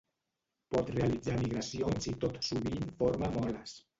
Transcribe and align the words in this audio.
Pot 0.75 0.87
realitzar 0.95 1.35
migracions 1.41 2.09
i 2.13 2.15
tot 2.25 2.41
sovint 2.49 2.91
forma 3.03 3.33
moles. 3.39 3.79